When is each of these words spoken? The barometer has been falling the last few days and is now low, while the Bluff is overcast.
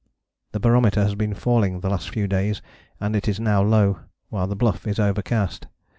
The 0.53 0.59
barometer 0.59 1.03
has 1.03 1.13
been 1.13 1.35
falling 1.35 1.81
the 1.81 1.89
last 1.91 2.09
few 2.09 2.27
days 2.27 2.59
and 2.99 3.15
is 3.27 3.39
now 3.39 3.61
low, 3.61 3.99
while 4.29 4.47
the 4.47 4.55
Bluff 4.55 4.87
is 4.87 4.97
overcast. 4.99 5.67